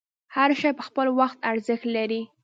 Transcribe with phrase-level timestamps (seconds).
[0.35, 2.21] هر شی په خپل وخت ارزښت لري.